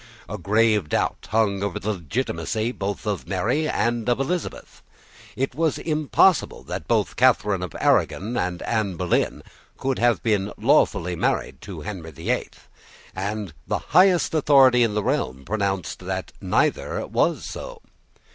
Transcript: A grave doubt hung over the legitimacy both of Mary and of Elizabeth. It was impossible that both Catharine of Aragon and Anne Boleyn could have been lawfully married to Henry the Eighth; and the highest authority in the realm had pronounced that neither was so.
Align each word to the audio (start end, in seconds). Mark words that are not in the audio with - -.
A 0.27 0.39
grave 0.39 0.89
doubt 0.89 1.27
hung 1.29 1.61
over 1.61 1.79
the 1.79 1.93
legitimacy 1.93 2.71
both 2.71 3.05
of 3.05 3.27
Mary 3.27 3.69
and 3.69 4.09
of 4.09 4.19
Elizabeth. 4.19 4.81
It 5.35 5.53
was 5.53 5.77
impossible 5.77 6.63
that 6.63 6.87
both 6.87 7.15
Catharine 7.15 7.61
of 7.61 7.75
Aragon 7.79 8.35
and 8.35 8.63
Anne 8.63 8.95
Boleyn 8.95 9.43
could 9.77 9.99
have 9.99 10.23
been 10.23 10.53
lawfully 10.57 11.15
married 11.15 11.61
to 11.61 11.81
Henry 11.81 12.09
the 12.09 12.31
Eighth; 12.31 12.67
and 13.15 13.53
the 13.67 13.77
highest 13.93 14.33
authority 14.33 14.81
in 14.81 14.95
the 14.95 15.03
realm 15.03 15.37
had 15.37 15.45
pronounced 15.45 15.99
that 15.99 16.31
neither 16.41 17.05
was 17.05 17.45
so. 17.45 17.79